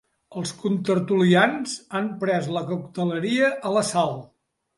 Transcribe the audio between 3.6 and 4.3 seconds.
a l'assalt.